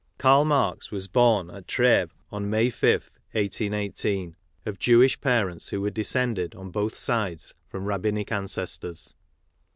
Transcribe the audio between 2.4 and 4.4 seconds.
May 5th, 1818,